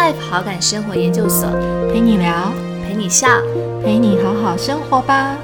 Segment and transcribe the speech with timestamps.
[0.00, 1.46] Life 好感生活研究所，
[1.92, 2.50] 陪你聊，
[2.82, 3.28] 陪你笑，
[3.84, 5.36] 陪你好好生活吧。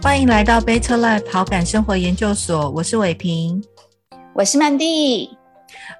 [0.00, 3.60] 欢迎来到 Better Life 好感生活研究所，我是伟平，
[4.32, 5.36] 我是曼蒂。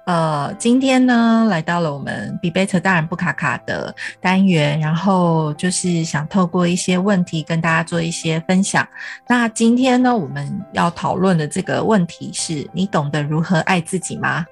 [0.05, 8.85] 呃，今天呢，来到了我们比贝特大人不卡卡的单元，然后就是想透过一些问题跟大家做一些分享。
[9.29, 14.45] 那今天呢，我们要讨论的这个问题是：你懂得如何爱自己吗？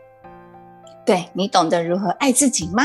[1.06, 2.84] 对你懂得如何爱自己吗？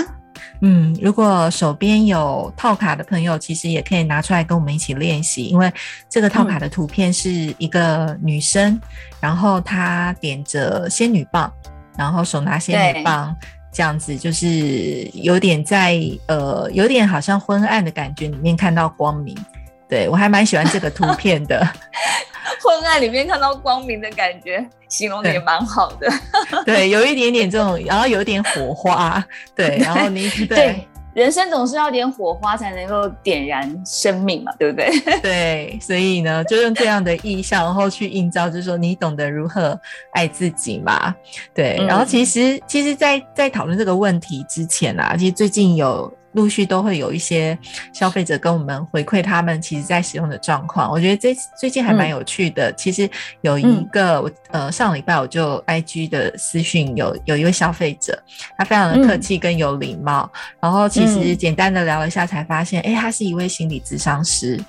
[0.60, 5.72] 嗯，如果手边有套卡的朋友，其实也可以拿出来跟我们一起练习，因为
[6.08, 8.80] 这个套卡的图片是一个女生，
[9.20, 11.52] 然后她点着仙女棒。
[11.96, 13.34] 然后手拿仙女棒，
[13.72, 14.48] 这样子就是
[15.12, 19.36] 有点在呃，有点好像昏暗的感觉，里面看到光明。
[19.88, 21.64] 对我还蛮喜欢这个图片的，
[22.60, 26.10] 昏暗里面看到光明的感觉，形容的也蛮好的。
[26.66, 29.24] 对，有一点点这种，然后有点火花。
[29.54, 30.86] 对，然后你对。
[31.16, 34.90] 人生总是要点火花才能够点燃生命嘛，对不对？
[35.22, 39.80] 对，所以呢，就用这样的意象，然后去映照，就是说你懂得如何
[40.12, 41.14] 爱自己嘛。
[41.54, 46.12] 对，然后其实，其实，在在讨论这个问题之前啊，其实最近有。
[46.36, 47.58] 陆续都会有一些
[47.92, 52.70] 消费者跟我们回馈他们其实在使用的状况，我觉得这最近还蛮有趣的。
[52.74, 53.08] 其实
[53.40, 58.22] 有一个我呃上礼拜我就 I G 的私讯有有一位消费者，
[58.58, 64.60] 他非常的客气跟有礼貌，然后其实简单的聊了一下才发现，哎，他是一位心理咨商师。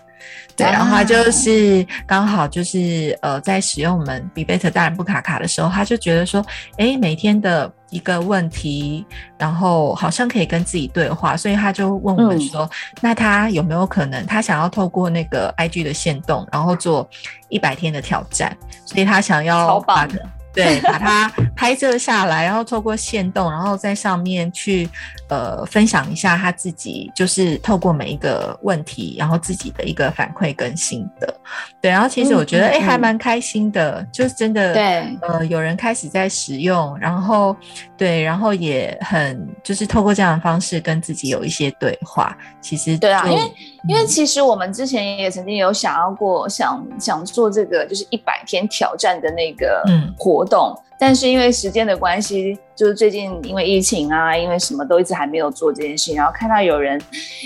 [0.55, 6.43] 对，然后他就是刚好就是呃，在使用我们比贝特大人不卡卡的时候，他就觉得说，
[6.77, 9.05] 哎，每天的一个问题，
[9.37, 12.67] 然后好像可以跟自己对话，所以他就问我们说，
[13.01, 17.07] 那他有没有可能，他想要透过那个 IG 的线动，然后做
[17.49, 20.07] 一百天的挑战，所以他想要把
[20.57, 24.89] 对， 把它拍摄下来，然后透过线动，然后在上面去
[25.29, 31.31] 呃分享一下他自己，就是透过每一个问题，然后自己的一个反馈跟心得。
[31.79, 37.55] 对，然后其实我觉得哎还蛮开心的，就是真的对，呃有人开始在使用，然后
[37.95, 42.35] 对，然后也很就是透过这样的方式跟自己有一些对话。
[42.59, 43.53] 其实对啊，因为
[43.87, 49.83] 因为其实我们之前也曾经有想要过想想做这个就是一百天挑战的那个
[50.17, 50.46] 活。
[50.47, 56.15] 动，但是因为时间的关系，就是最近因为疫情啊，因为什么都一直还没有做这件事情。
[56.15, 56.99] 然后看到有人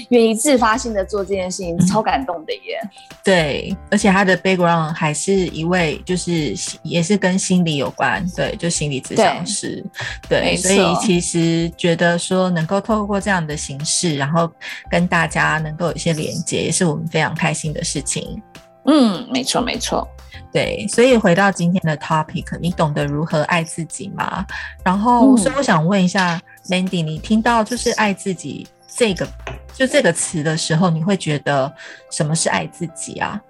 [0.09, 2.79] 愿意自发性的做这件事情，超感动的耶。
[3.23, 6.53] 对，而且他的 background 还是一位，就是
[6.83, 9.83] 也是跟心理有关，对，就心理咨询师。
[10.29, 14.49] 对，所以其实觉得说能够透过这样的形式，然后
[14.89, 18.41] 跟大家能够有一些连接，也是我们非常开心的事情。
[18.85, 20.07] 嗯，没错，没错。
[20.51, 24.45] 对，所以回到今天的 topic，你懂得如何爱自己吗？
[24.83, 29.25] 然后，所以我想问一下 Mandy，你听到就是爱自己这个
[29.73, 31.73] 就这个词的时候，你会觉得
[32.09, 33.41] 什么是爱自己啊？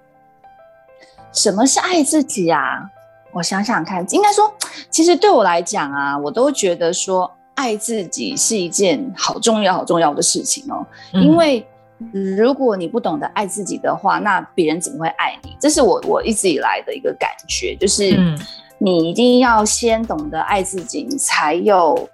[1.32, 2.88] 什么是爱自己啊？
[3.32, 4.54] 我想想看，应该说，
[4.88, 11.66] 其实对我来讲啊，我都觉得说爱自己是一件好重要、好重要的事情哦，因为。
[12.12, 15.56] 如果你不懂得爱自己的话，那别人怎么会爱你？
[15.60, 18.18] 这是我我一直以来的一个感觉，就是
[18.78, 22.08] 你一定要先懂得爱自己，你才有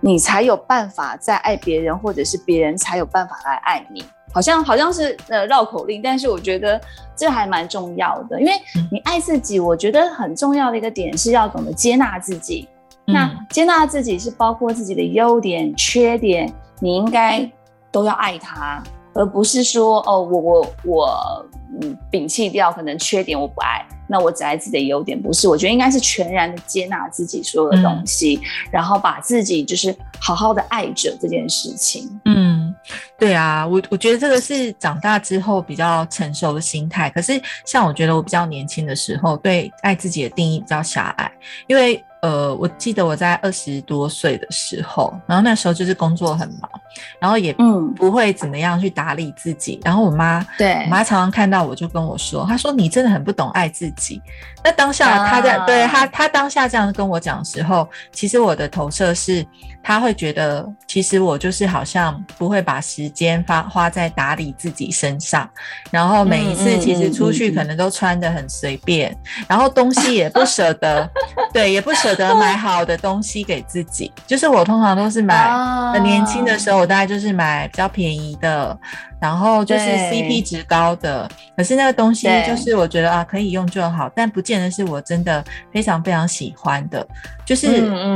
[0.00, 4.04] 你才有办法再爱别人，或者是别人才有办法来爱你。
[4.32, 6.80] 好像好像是呃绕口令，但是我觉得
[7.16, 8.52] 这还蛮重要的，因为
[8.90, 12.68] 你爱自己，我觉得很重要的一个点是要懂得接纳自己。
[13.06, 17.50] 那接纳自己是包括自己的优点、缺点，你应该
[17.90, 18.80] 都要爱他。
[19.14, 21.46] 而不是说哦，我我我
[21.80, 25.46] 嗯，摒弃掉可能缺点我不爱，那我只爱自己的优点，不是？
[25.46, 28.40] 我觉得应该是全然的接纳自己所有的东西，
[28.72, 32.20] 然后把自己就是好好的爱着这件事情。
[32.24, 32.74] 嗯，
[33.18, 37.08] 对啊，我我觉得这个是长大之后比较成熟的心态。
[37.10, 41.30] 可是像我觉得我比较年轻的时候，对爱自己的定义比较狭隘，
[41.66, 42.02] 因为。
[42.22, 46.70] 呃，我记得我在二十多岁的时候，然后那时候就是工作很忙，
[47.18, 49.80] 然后也嗯不会怎么样去打理自己。
[49.84, 54.20] 然后我妈，对，我妈常常看到我就跟我说，她说你真的很不懂爱自己。
[54.62, 59.46] 那当下她在对她她当下这样跟我讲的时候，其实我的投射是，
[59.82, 65.48] 她会觉得其实我就是好像不会把时间花花在打理自己身上，
[65.90, 69.16] 然后每一次其实出去可能都穿的很随便，
[69.48, 71.08] 然后东西也不舍得，
[71.54, 72.00] 对，也不舍。
[72.10, 75.48] 舍得买好的东西给自己，就是我通常都是买，
[75.92, 78.76] 很年轻的时候我大概就是买比较便宜的，
[79.20, 81.28] 然后就是 CP 值高的。
[81.56, 87.06] 可是那个东西就是我觉得啊，可以用就好，但不见得是我真的非常非常喜欢的。
[87.44, 87.66] 就是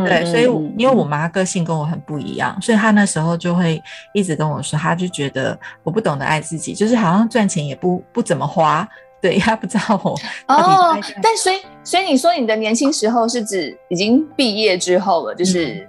[0.06, 0.44] 对，所以
[0.78, 3.82] 因为我妈个性跟我很不一样，所以她那时候就会
[4.12, 8.88] 一直跟我说，她就觉得我不懂得爱自己，就是好像赚钱也不不怎么花。
[9.20, 10.11] 对，他不知道我
[10.49, 10.99] 哦。
[11.22, 15.88] 但所以，所以你说你的年轻时候是指已经毕业之后了，就是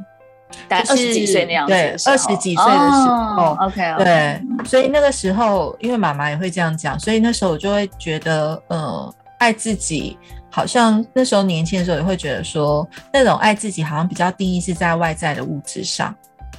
[0.67, 1.73] 大概二十几岁那样子。
[1.73, 3.57] 对，二十几岁的时候。
[3.61, 3.95] OK。
[3.97, 10.17] 对，所以那个时候，因为妈妈也会这样讲，所以那时候我就会觉得，呃，爱自己，
[10.49, 16.13] 好像那时候年轻的时候也会觉得说，那种爱自己好像比较定义是在外在的物质上。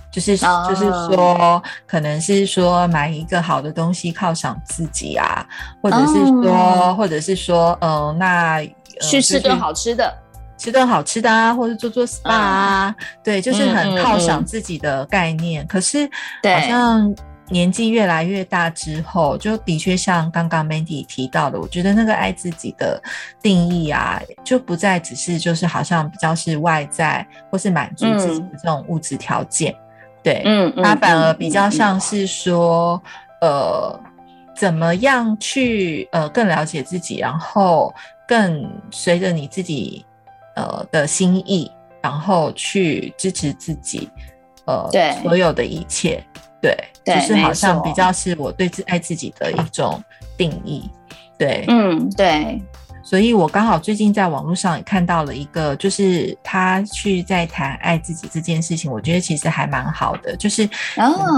[0.08, 5.46] 就是就是说，可能是说买一个好的东西犒赏自己啊，
[5.82, 8.66] 或者是说，或者是说，嗯，那
[9.02, 10.10] 去吃顿好吃的，
[10.56, 15.66] 吃顿好吃的啊，或者做做 SPA 啊，对，就是很犒赏自己的概念。
[15.66, 16.08] 可是
[16.42, 17.14] 好像
[17.48, 23.00] 年纪越来越大之后，就的确像刚刚 Mandy 提到的，我觉得那个爱自己的
[23.40, 29.74] 定义啊，就不再只是就是好像比较是外在或是满足自己的这种物质条件。
[30.24, 33.00] 对，嗯，它反而比较像是说，
[33.40, 34.00] 呃，
[34.56, 37.94] 怎么样去呃更了解自己，然后
[38.26, 40.04] 更随着你自己
[40.56, 41.70] 呃的心意，
[42.02, 44.10] 然后去支持自己，
[44.66, 46.20] 呃，对，所有的一切，
[46.60, 50.02] 对，就是好像比较是我对自爱自己的一种
[50.36, 50.90] 定义，
[51.38, 52.60] 对，嗯，对。
[53.04, 60.34] 所以我刚好最近在网络上也看到了一个，就是他去在谈爱自己这件事情，我觉得其实还蛮好的。
[60.34, 60.68] 就是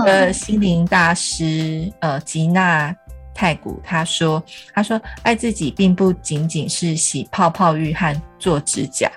[0.06, 2.96] 呃，心灵大师呃吉娜
[3.38, 4.42] 太古他说，
[4.74, 9.08] 他说爱自己并不仅仅是洗泡泡浴和做指甲，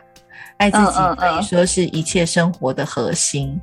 [0.57, 3.59] 爱自己可以说是一切生活的核心。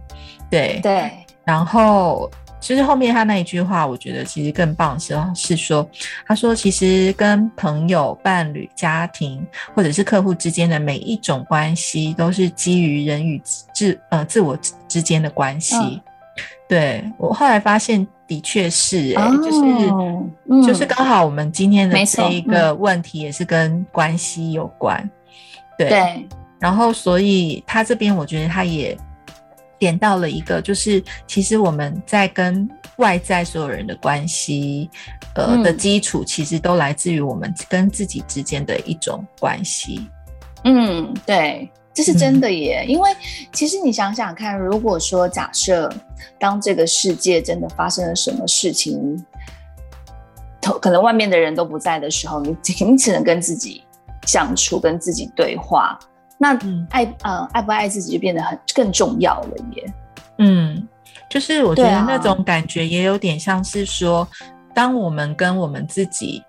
[0.50, 1.12] 对对，
[1.44, 2.28] 然后。
[2.60, 5.88] 其实后面他那一句话，我觉得其实更棒是是说，
[6.26, 9.46] 他说其实跟朋友、伴侣、家庭
[9.76, 13.40] 或者是客户之间的每一种关系，都是基于人与
[13.72, 14.58] 自呃自我
[14.88, 16.02] 之间的关系。
[16.69, 25.08] 对我后来发现，的确是哎，就是就是刚好我们今天的这一个问题也是跟关系有关。
[25.79, 26.26] 对，
[26.58, 28.96] 然后所以他这边我觉得他也。
[29.81, 34.91] 点到了一个，就是其实我们在跟外在所有人的关系，
[35.37, 40.05] 呃的基础，其实都来自于我们跟自己之间的一种关系。
[40.64, 42.84] 嗯，对，这是真的耶。
[42.86, 43.10] 因为
[43.52, 45.92] 其实你想想看，如果说假设
[46.38, 49.24] 当这个世界真的发生了什么事情，
[50.80, 53.82] 可能外面的人都不在的时候，你仅只能跟自己
[54.28, 55.98] 相处，跟自己对话。
[56.38, 56.56] 那
[56.90, 59.92] 爱呃爱不爱自己就变得很更重要了耶。
[60.38, 60.86] 嗯，
[61.28, 64.28] 就是我觉得那种感觉也有点像是说，
[64.72, 66.44] 当我们跟我们自己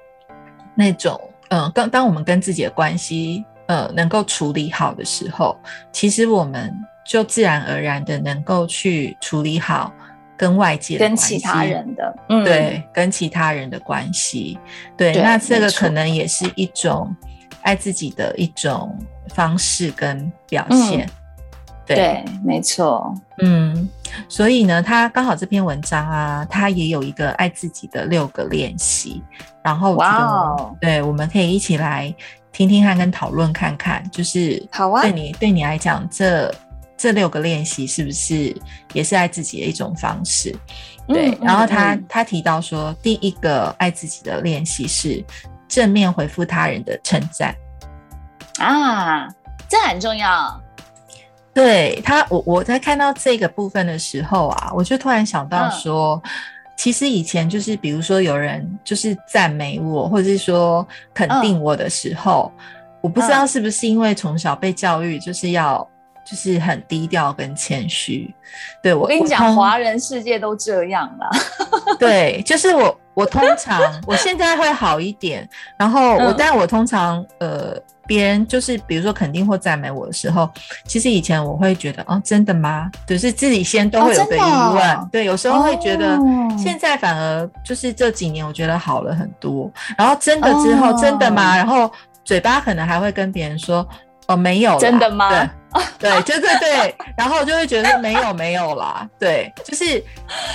[0.76, 1.20] 那种
[1.50, 5.58] 嗯，跟当我们跟自己的关系呃能够处理好的时候，
[5.94, 6.76] 其实我们
[7.06, 9.94] 就自然而然的能够去处理好
[10.36, 12.14] 跟外界跟其他人的
[12.44, 14.60] 对跟其他人的关系。
[14.98, 17.16] 对，那这个可能也是一种
[17.62, 18.94] 爱自己的一种。
[19.36, 21.08] 方式跟表现，
[21.86, 23.14] 对，没错，
[23.44, 23.88] 嗯，
[24.28, 29.24] 所以呢，他刚好这篇文章啊，他也有一个爱自己的六个练习，
[29.64, 32.12] 然后哇，对，我们可以一起来
[32.52, 36.54] 听听看，跟讨论看看，就是好啊，对你对你来讲，这
[36.98, 38.56] 这六个练习是不是
[38.94, 40.56] 也是爱自己的一种方式？
[41.08, 45.24] 对，然后他他提到说，第一个爱自己的练习是
[45.68, 47.56] 正面回复他人的称赞。
[48.60, 49.28] 啊，
[49.68, 50.62] 这很重要。
[51.52, 56.22] 对他，我我在看到这个部分的时候啊，我就突然想到说，
[56.80, 62.50] 其实以前就是比如说有人就是赞美我，或者是说肯定我的时候，
[63.02, 65.86] 我不知道是不是因为从小被教育就是要
[66.26, 68.34] 就是很低调跟谦虚。
[68.82, 71.30] 对我，跟你讲，华人世界都这样了。
[72.00, 72.98] 对，就是我。
[73.20, 75.48] 我通常我现在会好一点，
[75.78, 77.76] 然后我，但我通常呃，
[78.08, 80.50] 别人就是比如说肯定或赞美我的时候，
[80.86, 82.90] 其实以前我会觉得哦，真的吗？
[83.06, 84.40] 就是自己先都会有个疑
[84.74, 86.18] 问，对，有时候会觉得，
[86.58, 91.58] 现在反而就是这几年我觉得好了很多，然后真的之后真的吗？
[91.58, 91.92] 然后
[92.24, 93.88] 嘴巴可能还会跟别人说
[94.30, 95.30] 哦，没有，真的吗？
[95.98, 100.04] 对， 对对对，然后就会觉得没有没有啦，对，就是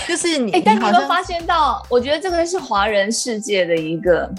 [0.09, 1.85] 就是你，哎但你有发现到？
[1.89, 4.31] 我觉得这个是华人世界的一个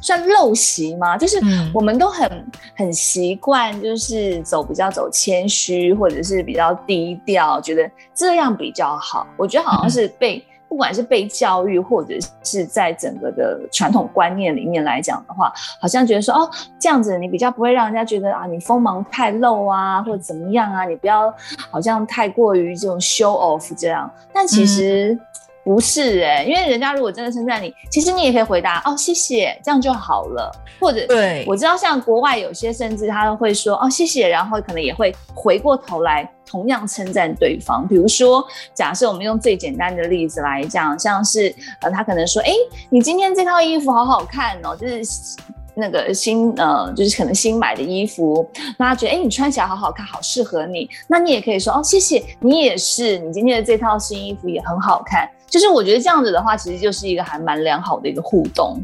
[0.00, 1.16] 算陋习吗？
[1.16, 2.46] 就是嗯我们都很
[2.76, 9.26] 很习惯，就是走比较走谦虚，或者是比较低调，觉得这样比较好。
[9.36, 10.44] 我觉得好像是被。
[10.74, 16.50] 不管是被教育，或者是在整个的传统观念里面来讲的话，好像觉得说哦，
[16.80, 21.32] 这样子你比较不会让人家觉得啊，你锋芒太露啊，或者怎么样啊，你不要
[21.70, 24.10] 好像太过于这种 show off 这样。
[24.32, 25.16] 但其实
[25.64, 30.52] 不是哎、因为人家如果真的称赞你，其实你也可以回答哦，谢谢，这样就好了。
[30.78, 37.88] 或者对我知道像国外有些甚至他会说哦谢谢，然后可能也会回过头来同样称赞对方。
[37.88, 42.52] 比如说，假设我们用最简单的例子来讲，像是呃他可能说，哎，
[42.90, 45.02] 你今天这套衣服好好看哦，就是。
[45.76, 50.88] 那个新呃，就是可能新买的衣服，那他觉得哎，你穿起来好好看，好适合你。
[51.08, 55.28] 那你也可以说哦，谢谢你也是，你今天的这套新衣服也很好看。
[55.46, 58.82] 就是我觉得这样子的话，其实就是一个还蛮良好的一个互动。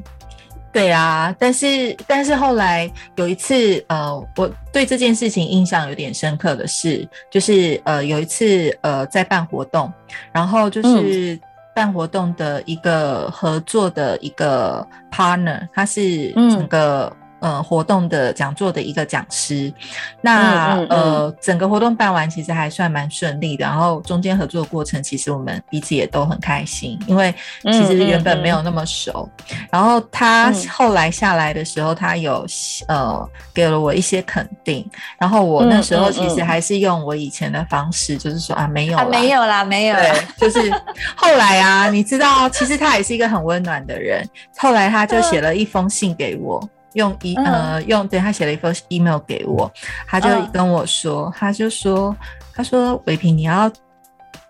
[0.73, 9.93] 对啊，但是但是后来有一次，呃，我对这件事情印象有点深刻的是，就是呃有一次呃在办活动，
[10.33, 11.37] 然后就是
[11.75, 17.13] 办活动的一个合作的一个 partner，他是整个。
[17.41, 19.73] 呃，活动的讲座的一个讲师，
[20.21, 21.01] 那、嗯嗯嗯。
[21.01, 29.29] 呃，整个活动办完其实还算蛮顺利的，然后中间合作的过程，其实我们彼此也都很开心，因为其实原本没有那么熟。
[29.71, 30.69] 然后他嗯。
[30.69, 32.47] 后来下来的时候，他有
[32.87, 40.03] 呃给了我一些肯定，然后我那时候其实还是用我以前的方式，就是说啊没有啦，啊，没有啦，没有啦。
[40.39, 40.71] 对，就是
[41.17, 44.25] 后来啊，你知道，其实他也是一个很温暖的人。
[44.57, 46.63] 后来他就写了一封信给我，
[46.95, 47.45] 用一嗯。
[47.45, 49.71] 呃用对他写了一封 email 给我，
[50.07, 52.15] 他就嗯跟我说，他就说，
[52.55, 53.71] 他说伟平，你要，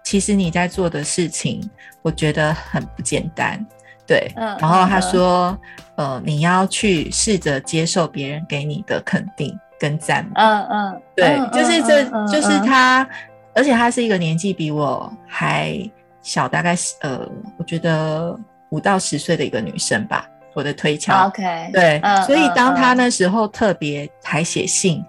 [0.05, 1.61] 其实你在做的事情，
[2.03, 3.65] 我觉得很不简单。
[4.07, 5.59] 对，嗯然后他嗯说，
[5.95, 10.31] 呃，你要去试着接受别人给你的肯定跟赞美。
[10.35, 12.67] 嗯嗯，对，嗯就是这，就是嗯。
[12.67, 13.09] 他，
[13.55, 15.79] 而且他是一个年纪比我还
[16.23, 17.21] 小，大概是呃，
[17.57, 18.37] 我觉得
[18.71, 21.27] 五到十岁的一个女生吧，我的推敲。
[21.27, 25.05] OK，对，嗯所以当他嗯那时候特别还写信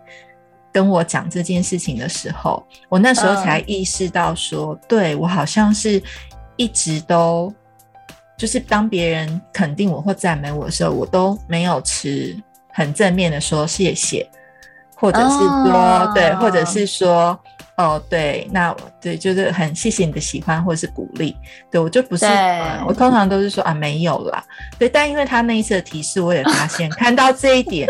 [0.71, 6.01] 跟我讲这件事情的时候，我那时候才嗯意识到说，对我好像是
[6.55, 7.53] 一直都。
[8.37, 12.35] 就是当别人肯定我或赞美我的时候，我都没有持
[12.71, 14.27] 很正面的说谢谢，
[14.95, 17.39] 或者是说、哦对，或者是说
[17.81, 21.35] 哦对，那对就是很谢谢你的喜欢或者是鼓励，
[21.69, 24.43] 对我就不是，呃我通常都是说啊没有啦，
[24.77, 27.87] 对，但因为他那一次的提示，我也发现 看到这一点，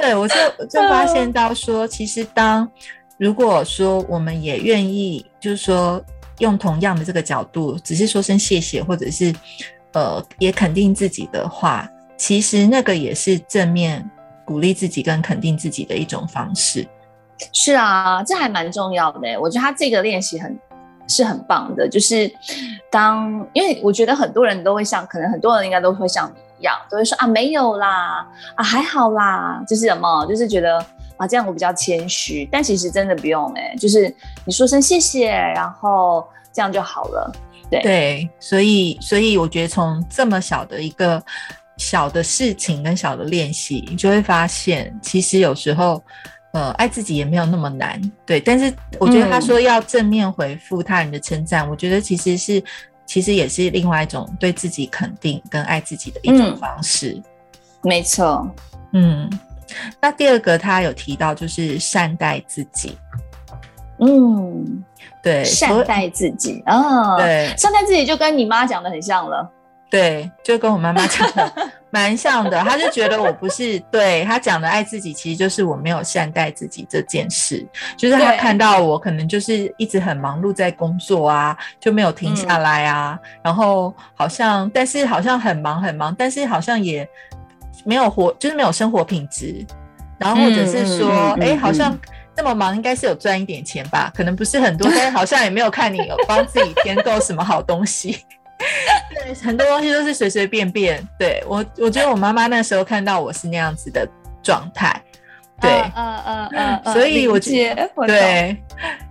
[0.00, 0.34] 对我就
[0.68, 2.68] 就发现到说，其实当
[3.18, 6.02] 如果说我们也愿意，就是说
[6.38, 9.34] 用同样的这个角度，只是说声谢谢，或者是
[9.92, 14.08] 呃也肯定自己的话，其实那个也是正面
[14.44, 16.86] 鼓励自己跟肯定自己的一种方式。
[17.52, 19.20] 是啊，这还蛮重要的。
[19.40, 20.58] 我觉得他这个练习很
[21.08, 22.30] 是很棒的，就是
[22.90, 30.84] 当因为我觉得很多人都会像，可能很多人应该都会像你一样，都会说啊没有啦，啊还好啦，就是什么，就是觉得
[31.16, 34.12] 啊这样我比较谦虚，但其实真的不用哎、就是
[34.44, 37.32] 你说声谢谢，然后这样就好了。
[37.70, 41.22] 对对，所以所以我觉得从这么小的一个
[41.76, 46.02] 小的事情跟小的练习，你就会发现，其实有时候。
[46.56, 48.40] 呃，爱自己也没有那么难，对。
[48.40, 52.64] 但是我觉得他说要正面回复他人的称赞，我觉得其实是，
[53.04, 57.22] 其实也是另外一种对自己肯定跟爱自己的一种嗯方式。
[57.82, 58.50] 没错，
[58.94, 59.28] 嗯，
[60.00, 62.96] 那第二个他有提到就是善待自己，
[64.00, 64.82] 嗯，
[65.22, 69.46] 对，善待自己哦，对善待自己就跟你妈讲的很像了。
[69.88, 71.52] 对，就跟我妈妈讲的
[71.90, 72.58] 蛮像的。
[72.60, 77.66] 她就觉得我不是对她讲的爱自己，其实就是我没有善待自己这件事。
[77.96, 83.18] 就是她看到我可能就是一直很忙碌在工作啊，就没有停下来啊。
[83.42, 87.08] 然后好像，但是好像很忙很忙，但是好像也
[87.84, 89.64] 没有活，就是没有生活品质。
[90.18, 91.96] 然后或者是说，哎、好像。
[92.38, 94.12] 这么忙，应该是有赚一点钱吧？
[94.14, 98.18] 可能不是很多，但是好像也没有看你有帮自己添购什么好东西。
[99.14, 101.02] 对，很多东西都是随随便便。
[101.18, 104.08] 对我，我觉得我妈妈那时候看到我是那样子的
[104.42, 105.02] 状态，
[105.60, 107.38] 对，嗯嗯嗯嗯，所以我
[108.06, 108.56] 对，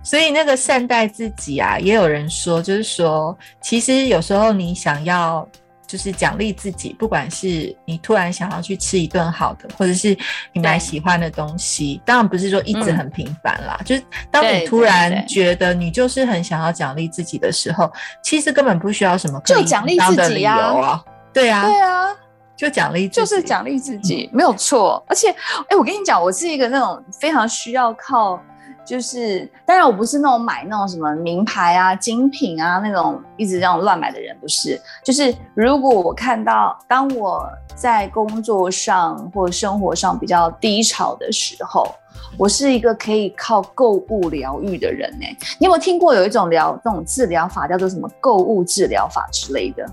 [0.02, 5.48] 所以那个善待自己啊，也有人说，就是说，其实有时候你想要。
[5.86, 10.16] 就是奖励自己，不管是你突然想要去吃一顿好的，或者是
[10.52, 13.78] 你买喜欢的东西，当然不是说一直嗯很频繁啦。
[13.84, 17.90] 就是当你突然觉得你就是很想要奖励自己的时候，
[18.22, 21.04] 其实根本不需要什么就奖励当的理由自己呀啊。
[21.32, 22.08] 对啊，对啊，
[22.56, 25.04] 就奖励，就是奖励自己，没有错。
[25.06, 25.30] 而且，
[25.68, 28.42] 哎，我跟你讲，我是一个那种非常需要靠。
[28.86, 34.80] 就是，当然我不是那种买那种什么名牌啊、精品啊那种一直这样乱买的人，不是。
[35.02, 41.92] 就是如果我看到，当我在工作上或生活上比较低潮的时候，
[42.38, 45.26] 我是一个可以靠购物疗愈的人呢。
[45.58, 49.84] 你有没有听过有一种疗那种治疗法叫做什么购物治疗法之类的？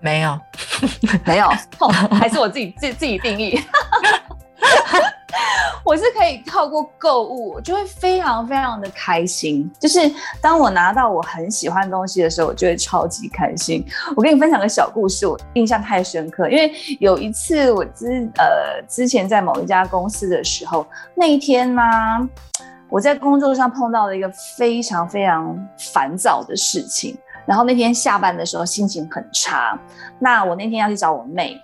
[0.00, 0.38] 没有，
[1.24, 1.48] 没有，
[2.12, 3.58] 还是我自己自自己定义。
[5.84, 9.70] 我是可以透过购物，我就会非常非常的开心。
[9.78, 10.10] 就是
[10.40, 13.84] 当我拿到我很喜欢东西的时候，我就会超级开心。
[14.16, 16.48] 我跟你分享个小故事，我印象太深刻。
[16.48, 21.82] 因为有一次我之呃之前在某一家公司的时候，那一天呢，
[22.88, 25.54] 我在工作上碰到了一个非常非常
[25.92, 27.14] 烦躁的事情。
[27.44, 29.78] 然后那天下班的时候心情很差。
[30.18, 31.60] 那我那天要去找我妹。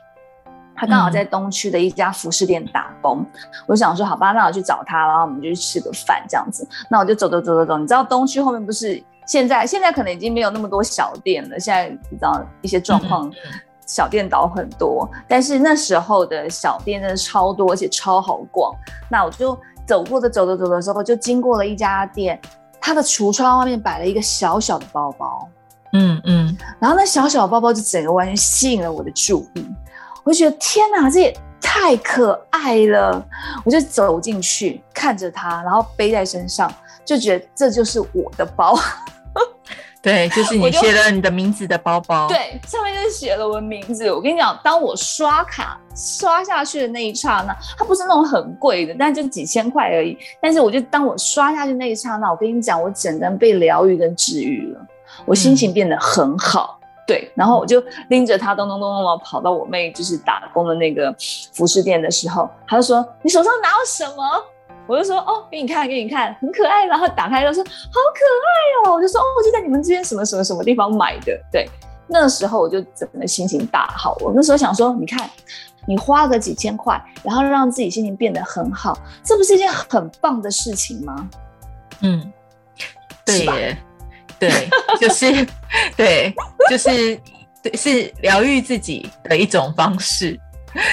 [0.81, 3.23] 他刚好在东区的一家服饰店打工，
[3.67, 6.67] 我想说，好吧，那我去找他，然后我们就去吃个饭这样子。
[6.89, 13.31] 那我就走走走走走，你知道东区后面不是现在现在可能已经没有那么多小店了，现在你知道一些状况，
[13.87, 18.75] 小店倒很多，但是那时候的小店真的超多，而且超好逛。
[19.11, 19.55] 那我就
[19.87, 22.41] 走过的走着走的时候，就经过了一家店，
[22.81, 25.47] 它的橱窗外面摆了一个小小的包包，
[25.93, 29.67] 嗯嗯，然后那小小的包包就整个完全吸引了我的注意。
[30.25, 33.25] 我就觉得天哪，这也太可爱了！
[33.65, 36.73] 我就走进去看着它，然后背在身上，
[37.05, 38.79] 就觉得这就是我的包。
[40.03, 42.27] 对， 就是你写了你的名字的包包。
[42.27, 44.11] 对，上面就写了我的名字。
[44.11, 50.17] 我跟你讲，当我刷卡刷下去的那一刹那，它不是那种很贵的，但就几千块而已。
[50.41, 54.81] 但是我就当我刷下去那一刹那，我跟你讲，我整个人被疗愈跟治愈了，
[55.27, 56.80] 我心情变得很好。
[57.11, 61.13] 对，然后我就拎着它咚咚咚咚咚跑到我妹就是打工的那个
[61.53, 64.23] 服饰店的时候，她就说：“你手上拿有什么？”
[64.87, 71.69] 我就说：“哦，给你看，给你看，很可爱。”然后打开就说：“好可爱哦！”我就说：“哦，我就在你们这边什么什么什么地方买的。”对，
[72.07, 74.17] 那时候我就整个心情大好。
[74.21, 75.29] 我那时候想说：“你看，
[75.89, 81.29] 你花个几千块，然后让自己心情变得很好，这不是一件很棒的事情吗？”
[82.03, 82.33] 嗯，
[83.25, 83.77] 对。
[84.41, 85.47] 对，就是
[85.97, 86.35] 对，
[86.69, 87.21] 就是
[87.63, 90.41] 对，是疗愈自己的一种方式。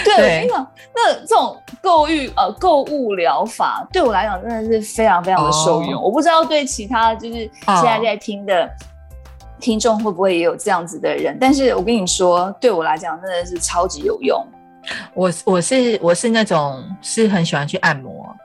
[0.04, 6.02] 对，那那这种购物呃购物疗法，对我来讲真的是非常非常的受用。
[6.02, 8.68] 我不知道对其他就是现在在听的
[9.60, 14.44] 听众会不会也有这样子的人，但是我跟你说，对我来讲真的是超级有用。
[15.14, 18.36] 我我是我是那种是很喜欢去按摩。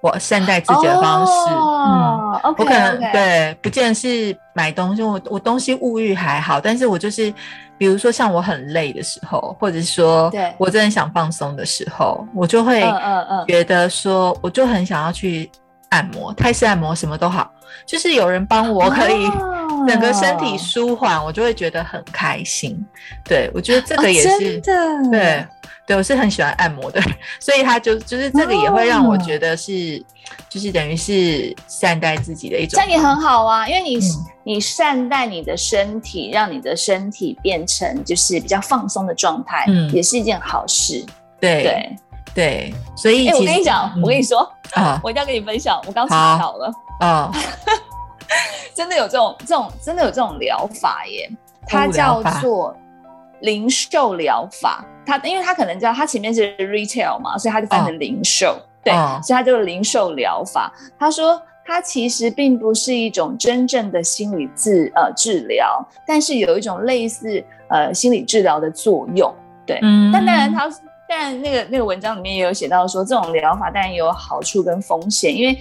[0.00, 7.34] 我善待自己的方式，嗯，我可能对，不见是买东西，我我东西物欲还好，但是我就是，
[7.76, 12.82] 比如说像我很累的时候，或者说我真的想放松的时候，我就会
[13.48, 15.50] 觉得说，我就很想要去
[15.88, 17.50] 按摩，泰式按摩什么都好，
[17.84, 19.28] 就是有人帮我可以
[19.88, 22.78] 整个身体舒缓，我就会觉得很开心。
[23.24, 25.44] 对我觉得这个也是对。
[25.88, 27.00] 对，我是很喜欢按摩的，
[27.40, 29.98] 所以他就就是这个也会让我觉得是，
[30.46, 32.78] 就是等于是善待自己的一种。
[32.78, 33.98] 这样也很好啊，因为你
[34.44, 41.02] 你善待你的身体，让你的身体变成就是比较放松的状态，嗯，也是一件好事。
[41.40, 41.96] 对对
[42.34, 44.40] 对，所以我跟你讲，我跟你说
[44.74, 46.70] 啊，我一定要跟你分享，我刚查到了
[47.00, 47.32] 啊，
[48.76, 51.30] 真的有这种这种真的有这种疗法耶，
[51.66, 52.76] 它叫做。
[53.40, 60.72] 零售疗法，他因为他可能叫他前面是 retail 嘛，所以他就翻成零售，对，所以他就是零售疗法。
[60.98, 69.32] 他说，它其实并不是一种真正的心理治呃治疗，但是有一种类似呃心理治疗的作用，
[69.66, 69.78] 对。
[70.12, 70.68] 但当然，它
[71.08, 75.58] 但那个那个文章里面也有写到说，这种疗法当然也有好处跟风险，因为。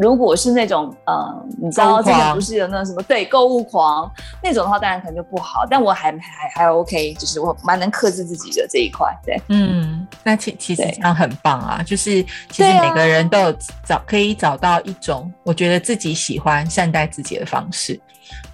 [0.00, 4.10] 如果是那种，嗯，你知道这个不是有那什么对购物狂
[4.42, 5.66] 那种的话，当然可能就不好。
[5.68, 9.14] 但我还还还 OK，就是我蛮能克制自己的这一块。
[9.24, 18.00] 对，嗯，那其其实这样很棒啊，就是其实每个人都有找可以找到一种我觉得自己喜欢善待自己的方式。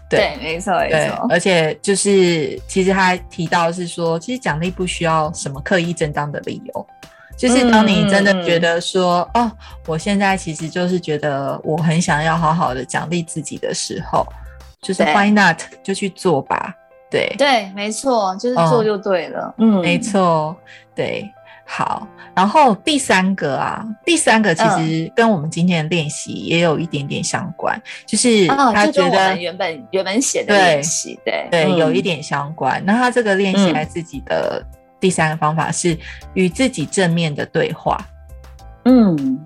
[0.09, 1.27] 对，没错，没错。
[1.29, 6.87] 而且就是其实他提到是说，其实奖励不需要什么刻意正当的理由。
[7.37, 9.53] 就是当你真的觉得说，哦，
[9.87, 14.27] 我现在其实就是觉得我很想要好好的奖励自己的时候，
[14.81, 16.75] 就是 Why not 就去做吧。
[17.11, 19.55] 对对，没错，就是做就对了。
[19.59, 20.57] 嗯，没错，
[20.94, 21.31] 对，
[21.66, 22.09] 好。
[22.35, 32.83] 然后第三个啊，第三个其实跟我们今天的练习也有一点点相关，就是他觉得原本原本写的练习，对对，有一点相关。
[32.85, 34.64] 那他这个练习来自己的。
[35.01, 35.97] 第三个方法是
[36.35, 37.99] 与自己正面的对话。
[38.85, 39.39] 嗯，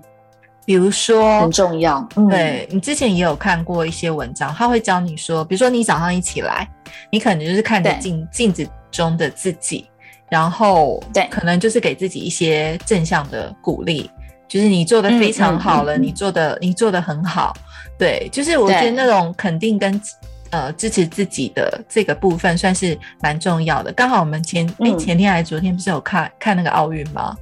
[0.65, 2.07] 比如说很重要。
[2.15, 2.29] 嗯。
[2.29, 6.67] 对你之前也有看过一些文章，他会教你说，比如说你早上一起来，
[7.11, 9.89] 你可能就是看着镜镜子中的自己，
[10.29, 11.27] 然后对。
[11.29, 14.09] 可能就是给自己一些正向的鼓励，
[14.47, 16.03] 就是你做的非常好了，嗯嗯嗯。
[16.03, 17.53] 你做的你做的很好，
[17.97, 19.99] 对，就是我觉得那种肯定跟
[20.51, 23.91] 呃支持自己的这个部分算是蛮重要的。
[23.91, 27.35] 刚好我们前哎、嗯前天还是昨天不是有看看那个奥运吗？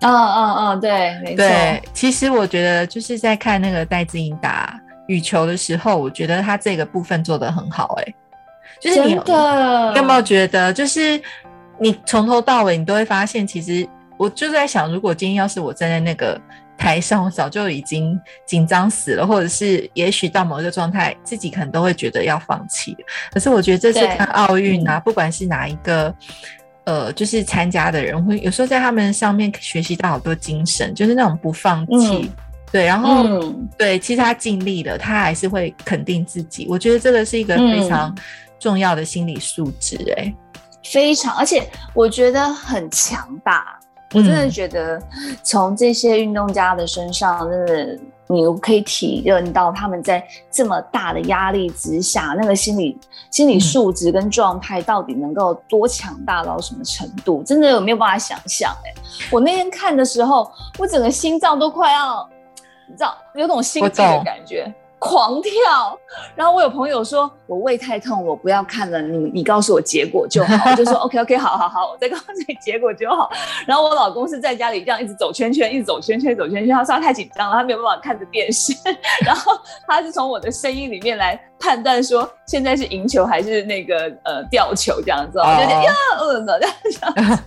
[0.00, 1.36] 嗯嗯嗯，对，没错。
[1.36, 8.14] 对，其实我觉得就是在看那个戴资颖打羽球的时候，我觉得他这个部分做得很好、欸，
[8.80, 11.18] 就是你真的，你有没有觉得，就是
[11.78, 16.38] 你从头到尾，你都会发现，其实我就在想，如果今天要是我站在那个
[16.84, 22.94] 台上，我早就已经紧张死了，或者是也许到某一个状态，自己可能都会觉得要放弃。
[23.32, 26.14] 可是我觉得这次看奥运啊，不管是哪一个。
[26.86, 32.28] 呃，就是参加的人会有时候在他们上面学习到好多精神，就是那种不放弃，嗯
[32.70, 36.66] 对，然后、嗯，对，其实他尽力了，他还是会肯定自己。
[36.68, 38.22] 我觉得这个是一个非常嗯
[38.58, 40.30] 重要的心理素质、哎、
[40.84, 43.80] 非常，而且我觉得很强大。
[44.14, 45.02] 我真的嗯觉得
[45.42, 52.98] 从这些运动家的身上，真的你可以体认到他们在这么大的压力之下，那个心理
[53.30, 58.74] 心理素质跟状态到底能够多强大到什么程度，真的没有办法想象。
[58.84, 62.26] 哎，我那天看的时候，我整个心脏都快要，
[62.88, 64.72] 你知道，有种心悸的感觉。
[65.04, 65.98] 狂跳，
[66.34, 73.30] 然后我有朋友说我胃太痛，我不要看了，你你告诉我结果就好， 我就说 OK OK 好好好，我再告诉你结果就好。
[73.68, 78.72] 然后我老公是在家里这样一直走圈圈，一直走圈圈，走圈圈，他说他太紧张了，他没有办法看着电视，
[79.24, 79.52] 然后
[79.86, 86.90] 他是从我的声音里面来判断说现在是赢球还是那个呃吊球这样子，我就觉得哦呀嗯的这
[87.22, 87.38] 样，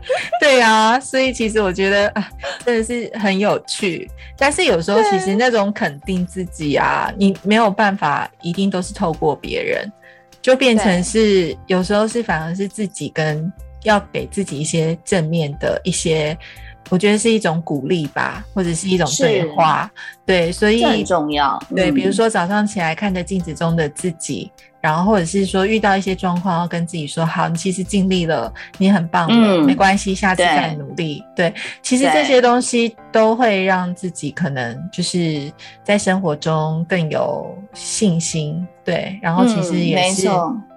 [0.40, 2.28] 对啊，所以其实我觉得啊，
[2.64, 4.10] 真的是很有趣。
[4.36, 9.90] 但是有时候其实那种肯定自己啊，你没有办法一定都是透过别人，
[10.40, 13.52] 就变成是有时候是反而是自己跟
[13.84, 16.36] 要给自己一些正面的一些。
[16.90, 19.90] 我觉得是一种鼓励吧，或者是一种对话，
[20.26, 21.58] 对，所以很重要。
[21.74, 24.50] 对，嗯比如说早上起来看着镜子中的自己，
[24.82, 31.24] 然后或者是说遇到一些状况，要跟自己说好，你其实尽力了，你很棒了，嗯没关系，下次再努力。
[31.36, 35.50] 对，其实这些东西都会让自己可能就是
[35.84, 38.66] 在生活中更有信心。
[38.84, 40.28] 对，然后其实嗯也是、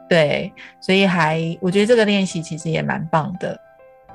[0.07, 3.59] 对，所以还我觉得这个练习其实也蛮棒的。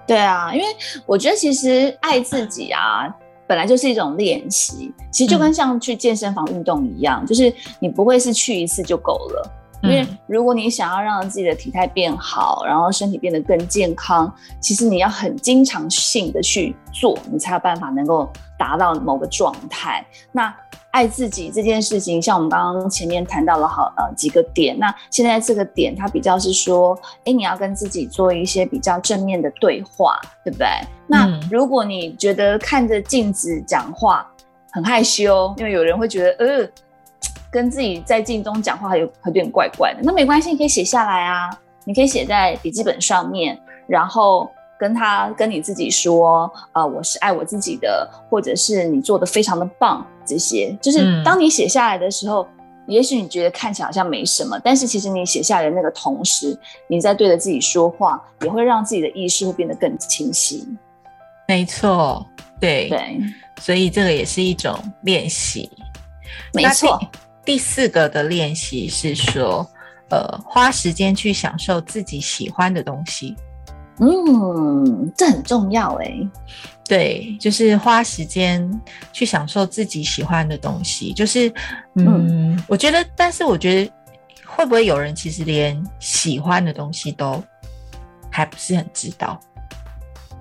[0.06, 0.66] 对啊，因为
[1.04, 3.12] 我觉得其实爱自己啊，
[3.44, 9.56] 本来就是一种练习，其实就跟像去健身房运动一样，就是你不会是去一次就够了。
[9.82, 20.06] 因为嗯如果你想要让自己的体态变好，然后身体变得更健康，其实你要很经常性的去做，你才有办法能够达到某个状态。
[20.32, 20.54] 那
[20.90, 30.66] 爱自己这件事情，像我们刚刚前面谈到了好呃几个点，那现在这个点它比较是说，哎，你要跟自己做一些比较正面的对话，对不对？
[31.06, 34.26] 那嗯如果你觉得看着镜子讲话
[34.72, 36.70] 很害羞，因为有人会觉得呃。
[37.50, 41.50] 跟自己在镜中讲话有有点怪怪的，那没关系，你可以写下来啊，
[41.84, 50.76] 你可以写在笔记本上面，然后跟他跟你自己说，呃，我是爱我自己的，或者是你做的非常的棒，这些。
[50.80, 51.24] 就是嗯。
[51.24, 52.46] 当你写下来的时候，
[52.86, 56.56] 也许你觉得看起来好像没什么，但是其实你写下来的那个同时，
[56.88, 60.66] 你在对着自己说话，也会让自己的意识会变得更清晰。
[61.46, 62.24] 没错，
[62.60, 63.20] 对，对，
[63.60, 65.68] 所以这个也是一种练习。
[66.54, 66.98] 没错
[67.44, 67.58] 第。
[67.58, 69.68] 四个的练习是说，
[70.10, 73.36] 呃，花时间去享受自己喜欢的东西。
[74.00, 76.10] 嗯，这很重要哎、
[76.88, 78.68] 对，就是花时间
[79.12, 81.12] 去享受自己喜欢的东西。
[81.12, 81.52] 就是，
[81.94, 83.92] 嗯，我觉得，但是我觉得，
[84.46, 87.42] 会不会有人其实连喜欢的东西都
[88.30, 89.38] 还不是很知道？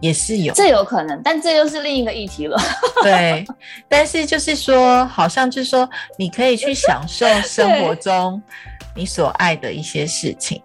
[0.02, 2.58] 也是有，这有可能，但这又是另一个议题了。
[3.04, 3.46] 对，
[3.88, 8.42] 但是就是说，好像就是说，你可以去享受生活中
[8.96, 10.62] 你所爱的一些事情。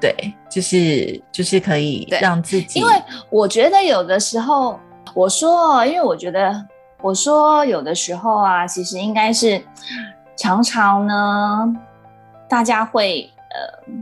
[0.00, 0.14] 对，
[0.50, 2.92] 就是就是可以让自己，因为
[3.28, 4.80] 我觉得有的时候，
[5.14, 6.66] 我说，因为我觉得，
[7.02, 9.62] 我说有的时候啊，其实应该是
[10.36, 11.70] 常常呢，
[12.48, 13.92] 大家会呃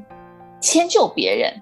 [0.61, 1.53] 迁就别人。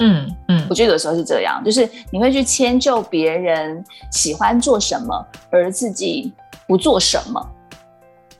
[0.00, 6.32] 嗯嗯我觉得有时候是这样，就是你会去迁就别人喜欢做什么，而自己
[6.66, 7.48] 不做什么。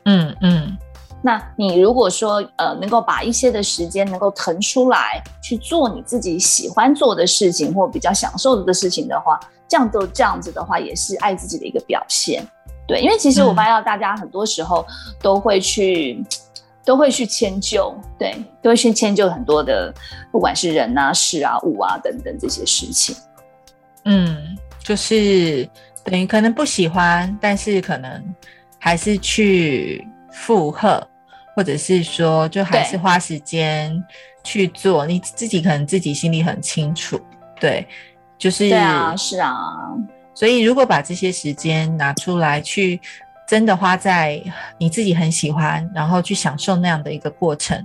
[0.06, 0.78] 嗯嗯，
[1.22, 12.42] 那你如果说呃能够把一些的时间能够腾出来去做你自己喜欢做的事情或比较享受的事情的话，这样都这样子的话，也是爱自己的一个表现。
[12.88, 14.84] 对，因为其实我发现大家很多时候
[15.20, 16.24] 都会去
[16.84, 19.92] 都会去迁就，对，都会去迁就很多的，
[20.32, 23.16] 不管是人啊、事啊、物啊等等这些事情。
[24.04, 25.68] 嗯，就是
[26.04, 28.34] 等于可能不喜欢，但是可能
[28.78, 31.06] 还是去附和。
[31.56, 33.92] 或者是说，就还是花时间
[34.42, 37.20] 去做，你自己可能自己心里很清楚，
[37.58, 37.86] 对，
[38.38, 39.54] 就是对啊，是啊，
[40.32, 42.98] 所以如果把这些时间拿出来，去
[43.50, 44.40] 真的花在
[44.78, 47.84] 你自己很喜欢，然后去享受那样的一个过程，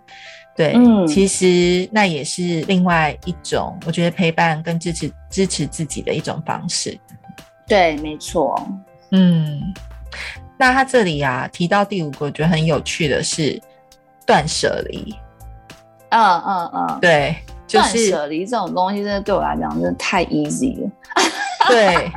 [0.56, 6.96] 对，嗯，其实那也是另外一种，我觉得陪伴跟支持支持自己的一种方式，
[7.66, 8.56] 对，没错，
[9.10, 9.74] 嗯。
[10.56, 13.60] 那他这里啊提到第五个，我觉得很有趣的是
[14.24, 15.16] 断舍离。
[16.10, 17.36] 嗯嗯嗯，对，
[17.68, 20.92] 断舍离这种东西，真的对我来讲真的太 easy 了。
[21.68, 22.12] 对，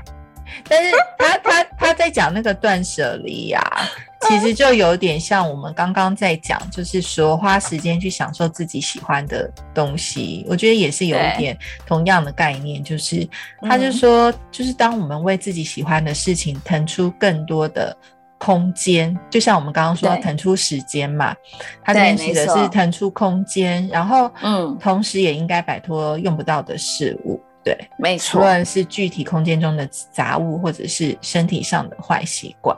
[0.66, 3.60] 但是他他他在讲那个断舍离呀，
[4.28, 10.44] 其实就有点像我们刚刚在讲，就是说花时间去享受自己喜欢的东西。
[10.48, 13.28] 我觉得也是有一点同样的概念，就是
[13.62, 17.96] 他就说，就是当我们为自己喜欢的事情腾出更多的。
[18.40, 21.34] 空间就像我们刚刚说腾出时间嘛，
[21.82, 32.76] 他这边写的是腾出空间，然后嗯，同时也应该摆脱用不到的事物，对，没错，无论是具体空间中的杂物，或者是身体上的坏习惯，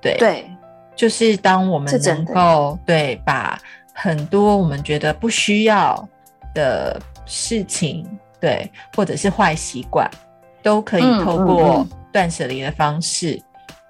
[0.00, 0.16] 对。
[0.18, 0.50] 对，
[0.94, 3.58] 就是当我们能够对把
[3.94, 6.08] 很多我们觉得不需要
[6.54, 8.06] 的事情，
[8.40, 10.08] 对，或者是坏习惯，
[10.62, 13.40] 都可以透过断舍离的方式。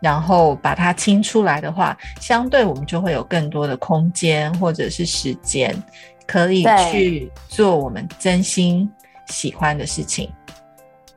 [0.03, 5.77] 然后把它清出来的话，相对我们就会有更多的空间或者是时间，
[6.27, 8.91] 可以去做我们真心
[9.31, 10.31] 喜欢的事情。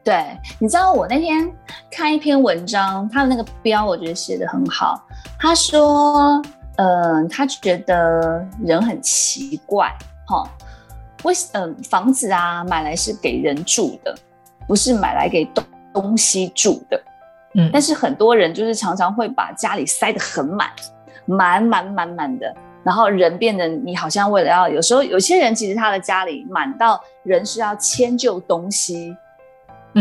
[0.04, 1.50] 对，你知道我那天
[1.90, 5.02] 看一篇文章，他的那个标我觉得写的很好。
[5.40, 6.42] 他说，
[6.76, 9.90] 嗯，他觉得人很奇怪，
[10.28, 10.46] 哈，
[11.24, 14.14] 为嗯房子啊买来是给人住的，
[14.68, 17.02] 不是买来给东东西住的。
[17.56, 20.70] 嗯，但是很多人就是常常会把家里塞得很满，
[21.26, 29.16] 满满满满的，然后人变得你好像为了要，有时候有些人其实他的家里满到人是要迁就东西，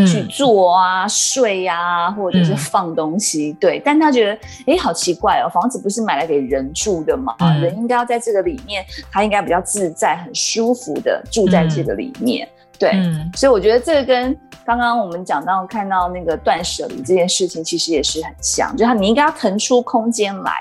[0.07, 3.81] 去做啊、睡呀，或者是放东西，对。
[3.85, 7.35] 但他觉得，哎，好奇怪哦，房子不是买来给人住的吗？
[7.61, 12.49] 人应该要在这个里面，他应该比较自在、很舒服的住在这个里面。
[12.79, 12.93] 对，
[13.37, 20.53] 所以我觉得这个跟刚刚我们讲到看到那个断舍离这件事情，其实也是很像，就是你应该要腾出空间来。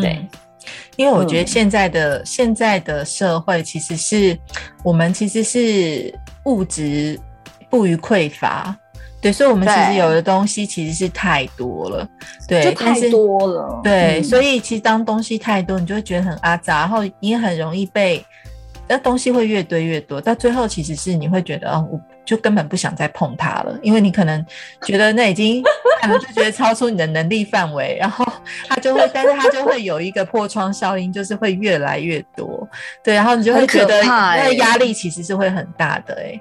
[0.00, 0.24] 对，
[0.96, 4.38] 因为我觉得现在的现在的社会，其实是
[4.82, 6.12] 我们其实是
[6.44, 7.18] 物质
[7.68, 8.76] 不予匮乏，
[9.20, 12.08] 对，所以我们其实有的东西其实是太多了，
[12.48, 18.24] 对，太多了，对，所以其实当东西太多，你就会觉得很阿杂，然后也很容易被。
[18.92, 24.44] 那东西会越堆越多，到最后其实是你会觉得，哦，我就根本不想再碰它了，因为你可能
[24.84, 25.62] 觉得那已经
[26.00, 28.24] 可能就觉得超出你的能力范围，然后
[28.68, 32.68] 他就会，但是他就会有一个破窗效应，就是会越来越多，
[33.04, 36.40] 对，然后你就会觉得那个压力其实是会很大的，哎，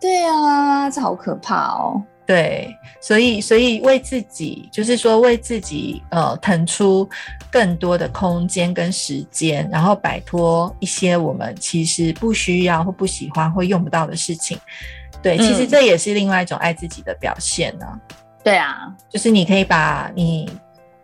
[0.00, 2.02] 对啊，这好可怕哦。
[2.26, 7.06] 对，所以所以为自己，就是说为自己呃腾出
[7.50, 14.58] 更多的空间跟时间，然后摆脱一些我们其实不需要或不喜欢或用不到的事情。
[15.22, 17.86] 对，其实这也是另外一种爱自己的表现呢。
[18.44, 20.48] 对啊，就是你可以把你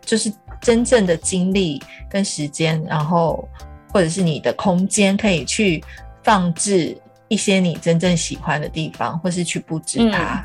[0.02, 3.48] 就是真正的精力跟时间，然后
[3.90, 5.82] 或者是你的空间，可以去
[6.22, 6.96] 放置
[7.28, 10.44] 一些你真正喜欢的地方，或是去布置它。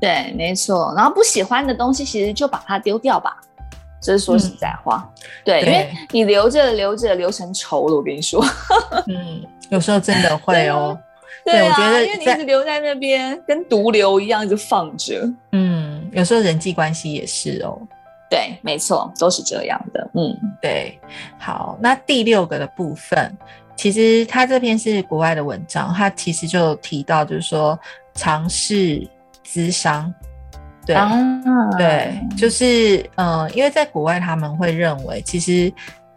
[0.00, 0.94] 对，没错。
[0.96, 3.36] 然后不喜欢的东西，其实就把它丢掉吧。
[4.00, 5.10] 这是说实在话。
[5.44, 7.96] 对，因为你留着留着留成仇了。
[7.96, 8.44] 我跟你说，
[9.08, 10.98] 嗯，有时候真的会哦。
[11.44, 15.28] 对，我觉得因为你一直留在那边，跟毒瘤一样，一直放着。
[15.52, 17.80] 嗯，有时候人际关系也是哦。
[18.30, 20.10] 对，没错，都是这样的。
[20.14, 20.98] 嗯，对。
[21.38, 23.36] 好，那第六个的部分，
[23.76, 27.78] 其实他这篇是国外的文章，他其实就提到，就是说
[28.14, 29.06] 尝试。
[29.46, 30.12] 咨商，
[30.86, 30.96] 对
[31.76, 35.70] 对，就是呃，因为在国外他们会认为，其实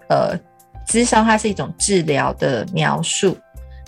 [0.07, 0.33] 呃，
[0.87, 3.37] 智商它是一种治疗的描述，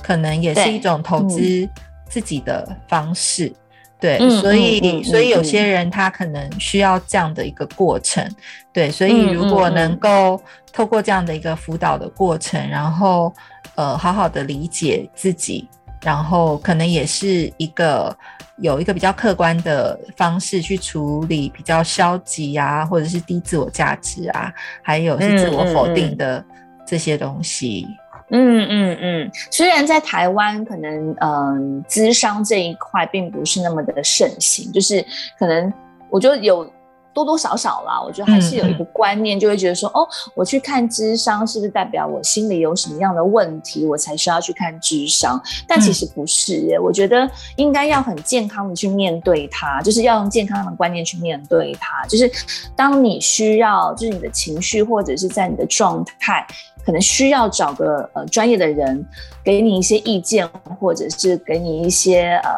[0.01, 1.67] 可能也是一种投资
[2.07, 3.53] 自己的方式。
[4.01, 8.25] 对，所以所以有些人他可能需要这样的一个过程，
[8.71, 13.33] 对，所以如果能够透过这样的一个辅导的过程，然后
[13.75, 15.67] 呃好好的理解自己，
[16.01, 18.17] 然后可能也是一个
[18.59, 24.49] 有一个比较客观的方式去处理比较消极啊，或者是低自我价值啊，
[24.81, 26.41] 还有是自我否定的
[26.87, 27.85] 这些东西。
[28.31, 35.03] 嗯嗯嗯，虽然在台湾可能嗯，资商这一块并不是那么的盛行，就是
[35.37, 35.71] 可能
[36.09, 36.71] 我觉得有
[37.19, 45.41] 多多少少啦，我觉得还是有一个观念，就会觉得说，哦，我去看智商是不是代表我心里有什么样的问题，我才需要去看智商？
[45.67, 52.31] 但其实不是耶，我觉得应该要很健康的去面对它，就是要用健康的观念去面对它，就是
[52.75, 56.45] 当你需要，就是你的情绪或者是在你的状态。
[56.85, 59.05] 可能需要找个呃专业的人
[59.43, 60.47] 给你一些意见，
[60.79, 62.49] 或者是给你一些呃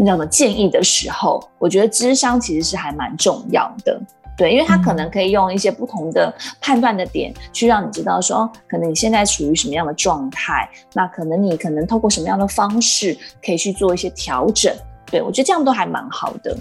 [0.00, 4.00] 那叫什么建议的时候，我觉得智商其实是还蛮重要的，
[4.34, 14.74] 对，因为他可能可以用一些不同的判断的点去让你知道说，可能你现在处于什么样的状态，那可能你可能透过什么样的方式可以去做一些调整，
[15.10, 16.56] 对我觉得这样都还蛮好的。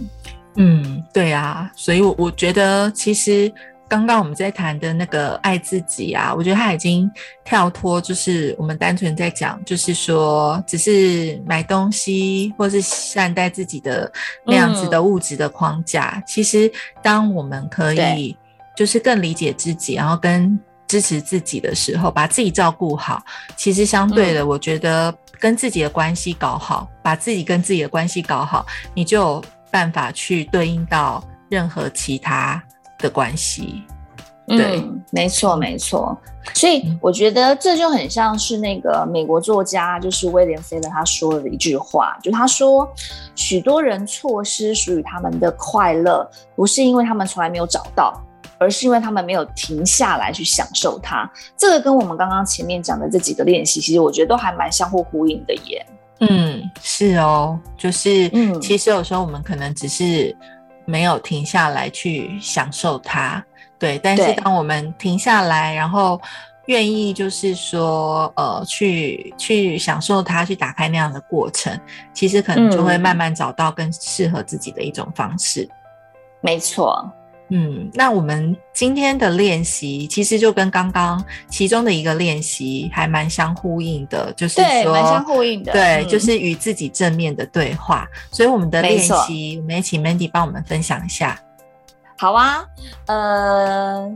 [0.56, 3.50] 嗯，对啊，所以我我觉得其实。
[3.90, 7.10] 刚刚我们在谈的那个爱自己啊，我觉得他已经
[7.44, 14.10] 跳脱，就是我们单纯在讲，就是说只是买东西或是善待自己的
[14.46, 16.24] 那样子的物质的框架。
[16.28, 16.72] 其实，
[17.02, 18.38] 当我们可以
[18.78, 23.22] 就是更理解自己，然后跟支持自己的时候，把自己照顾好，
[23.58, 32.64] 其实相对的，我觉得跟自己的关系搞好，把自己跟自己的关系搞好，你就有办法去对应到任何其他。
[33.00, 33.84] 的关系，
[34.46, 36.16] 对，没错，没错。
[36.54, 42.88] 所以我觉得这就很像是那个美国作家，就是威廉菲勒他说的一句话，就他说，
[43.36, 48.20] 许多人错失属于他们的快乐，不是因为他们从来没有找到，
[48.58, 51.30] 而是因为他们没有停下来去享受它。
[51.56, 55.86] 这个跟我们刚刚前面讲的这几个练习，其实我觉得都还蛮相互呼应的耶。
[56.22, 60.36] 嗯，是哦，就是，嗯，其实有时候我们可能只是。
[60.90, 63.44] 没有停下来去享受它，
[63.78, 64.00] 对。
[64.00, 66.20] 但是当我们停下来，然后
[66.66, 71.80] 愿意就是说，呃，去去享受它，去打开那样的过程，
[72.12, 75.70] 其实可能就会慢慢找到更适合自己的一种方式。
[76.42, 77.08] 没错。
[77.52, 88.08] 嗯，那我们今天的练习其实就跟刚刚其中的一个练习还蛮相呼应的，就是说蛮相呼应的，对，就是与自己正面的对话。
[88.32, 91.40] 所以我们的练习，我们也请 Mandy 帮我们分享一下。
[92.20, 92.64] 好啊，
[93.08, 94.12] 呃，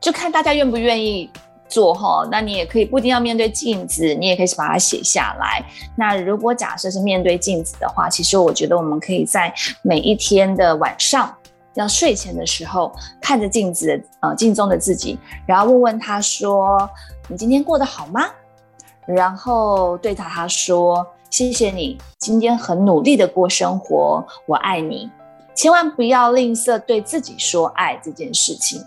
[0.00, 1.28] 就看大家愿不愿意
[1.68, 2.26] 做哈。
[2.30, 5.62] 那你也可以不一定要面对镜子，你也可以把它写下来。
[5.96, 11.36] 那如果假设是面对镜子的话，其实我觉得我们可以在每一天的晚上。
[11.74, 16.88] 要睡前的时候，看着镜子，呃，镜中的自己，然后问问他说
[17.28, 18.26] ：“你今天过得好吗？”
[19.06, 25.10] 然后对他他说：“谢谢你今天很努力的过生活，我爱你。”
[25.54, 28.84] 千万不要吝啬对自己说爱这件事情。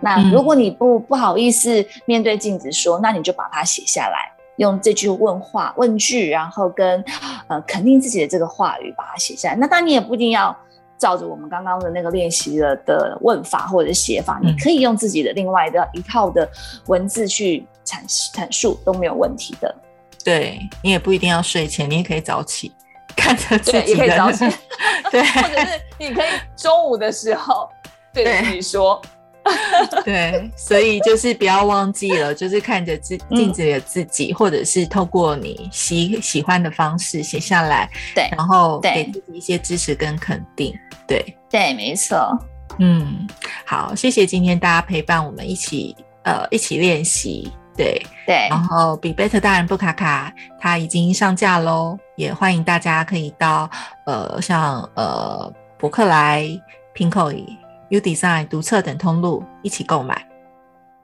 [0.00, 7.02] 那如果你不不好意思面对镜子说，那你就把它写下来，用这句问话问句，然后跟
[7.46, 9.56] 呃肯定自己的这个话语把它写下来。
[9.56, 10.54] 那当然你也不一定要。
[10.98, 16.48] 照着我们刚刚的那个练习的的问法或者写法，你可以用自己的另外的一套的
[16.86, 18.02] 文字去阐
[18.34, 19.74] 阐述都没有问题的。
[20.24, 22.72] 对你也不一定要睡前，你也可以早起
[23.16, 24.44] 看着自己，也可以早起，
[25.10, 27.68] 对，或者是你可以中午的时候
[28.12, 29.00] 对自己说。
[30.04, 40.74] 对，所以就是不要忘记了，就是看着自镜子里的自己，或者是透过你喜喜欢的方式写下来，对，然后给自己一些支持跟肯定，
[41.06, 42.36] 对，对，没错，
[42.78, 43.26] 嗯，
[43.64, 53.68] 好，谢谢今天大家陪伴我们一起，呃，一起练习，对，对，然后比贝特大人布卡卡他已经上架喽，也欢迎大家可以到
[54.06, 56.46] 呃，像呃博客来、
[56.92, 57.32] 拼口。
[57.90, 60.26] U Design 读册等通路一起购买，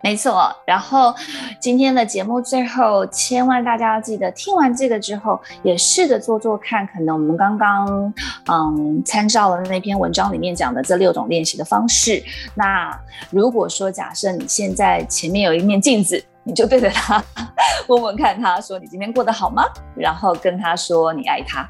[0.02, 0.54] 没错。
[0.66, 1.14] 然后
[1.58, 6.86] 今天的节目最后，千万大家要记得，听完这个之后，也试着做做看。
[6.86, 8.12] 可能我们刚刚
[8.48, 12.22] 嗯参照了那篇文章里面讲的这六种练习的方式。
[12.54, 12.94] 那
[13.30, 17.24] 如果说假设你现在前面有一面镜子，你就对着它
[17.88, 19.64] 问问看，他说你今天过得好吗？
[19.96, 21.66] 然后跟他说你爱他。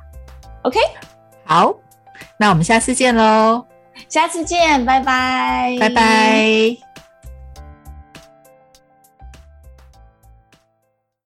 [0.62, 0.80] OK，
[1.44, 1.72] 好，
[2.36, 3.64] 那我们下次见喽。
[4.08, 6.83] 下次见，拜拜，拜拜。